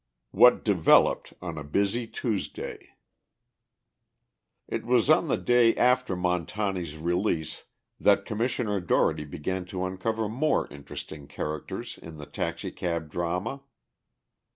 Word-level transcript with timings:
What 0.31 0.65
Developed 0.65 1.31
on 1.43 1.59
a 1.59 1.63
Busy 1.63 2.07
Tuesday 2.07 2.95
It 4.67 4.83
was 4.83 5.11
on 5.11 5.27
the 5.27 5.37
day 5.37 5.75
after 5.75 6.15
Montani's 6.15 6.97
release 6.97 7.65
that 7.99 8.25
Commissioner 8.25 8.79
Dougherty 8.79 9.25
began 9.25 9.63
to 9.65 9.85
uncover 9.85 10.27
more 10.27 10.67
interesting 10.73 11.27
characters 11.27 11.99
in 12.01 12.17
the 12.17 12.25
taxicab 12.25 13.11
drama. 13.11 13.61